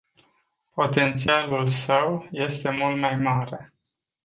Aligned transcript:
Potențialul 0.73 1.67
său 1.67 2.27
este 2.31 2.69
mult 2.69 2.99
mai 2.99 3.15
mare. 3.15 3.73